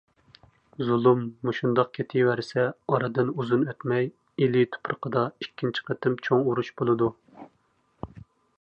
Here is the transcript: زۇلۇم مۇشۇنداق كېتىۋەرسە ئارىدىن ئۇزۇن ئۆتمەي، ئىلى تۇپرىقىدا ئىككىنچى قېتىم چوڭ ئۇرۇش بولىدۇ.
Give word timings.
زۇلۇم 0.85 1.19
مۇشۇنداق 1.49 1.91
كېتىۋەرسە 1.97 2.63
ئارىدىن 2.95 3.29
ئۇزۇن 3.35 3.67
ئۆتمەي، 3.73 4.09
ئىلى 4.47 4.65
تۇپرىقىدا 4.77 5.27
ئىككىنچى 5.45 5.85
قېتىم 5.91 6.17
چوڭ 6.29 6.45
ئۇرۇش 6.49 6.73
بولىدۇ. 6.83 7.15